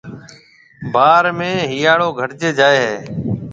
[0.93, 2.95] ڀاھار ۾ ھيَََاݪو گھٽجيَ جائيَ ھيََََ